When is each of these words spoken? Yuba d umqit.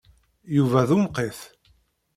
Yuba 0.55 0.81
d 0.87 0.89
umqit. 0.97 1.39